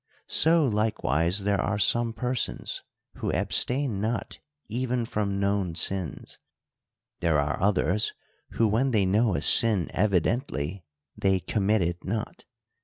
[0.25, 2.81] So likewise there are some persons,
[3.17, 6.39] who abstain not even from known sins:
[7.19, 8.11] there are others,
[8.53, 10.83] who when they know a sin evidently,
[11.15, 12.45] they commit it not.